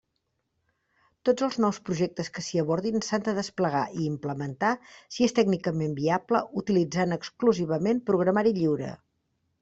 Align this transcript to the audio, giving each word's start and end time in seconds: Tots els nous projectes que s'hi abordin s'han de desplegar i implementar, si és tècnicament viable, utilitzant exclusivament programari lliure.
Tots 1.29 1.43
els 1.47 1.57
nous 1.63 1.79
projectes 1.89 2.31
que 2.37 2.43
s'hi 2.45 2.61
abordin 2.61 3.03
s'han 3.07 3.25
de 3.27 3.35
desplegar 3.39 3.81
i 3.97 4.07
implementar, 4.11 4.71
si 5.17 5.27
és 5.27 5.35
tècnicament 5.39 5.93
viable, 5.99 6.41
utilitzant 6.63 7.17
exclusivament 7.17 8.01
programari 8.09 8.55
lliure. 8.57 8.89